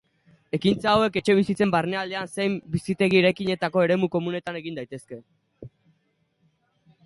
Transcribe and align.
Ekintza 0.57 0.93
hauek 0.93 1.19
etxebizitzen 1.19 1.73
barnealdean 1.75 2.31
zein 2.37 2.57
bizitegi-eraikinetako 2.77 3.85
eremu 3.89 4.11
komunetan 4.19 4.61
egin 4.65 4.83
daitezke. 4.83 5.23